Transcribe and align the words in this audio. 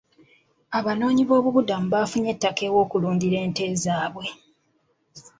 Abanoonyi 0.77 1.23
b'obubudamu 1.25 1.87
baafunye 1.93 2.29
ettaka 2.35 2.63
aw'okulundira 2.69 3.37
ente 3.45 3.63
zaabwe. 3.83 4.25